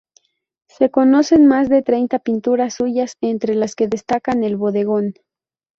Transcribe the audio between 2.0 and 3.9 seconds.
pinturas suyas, entre las que